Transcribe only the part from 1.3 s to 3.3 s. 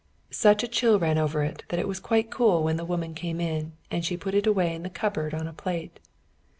it, that it was quite cool when the woman